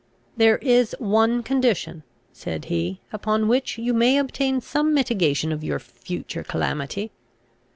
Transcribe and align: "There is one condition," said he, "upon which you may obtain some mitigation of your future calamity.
"There 0.35 0.57
is 0.63 0.95
one 0.97 1.43
condition," 1.43 2.01
said 2.33 2.65
he, 2.65 3.01
"upon 3.13 3.47
which 3.47 3.77
you 3.77 3.93
may 3.93 4.17
obtain 4.17 4.59
some 4.59 4.95
mitigation 4.95 5.51
of 5.51 5.63
your 5.63 5.77
future 5.77 6.41
calamity. 6.41 7.11